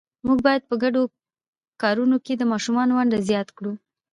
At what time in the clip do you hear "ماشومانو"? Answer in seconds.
2.51-2.95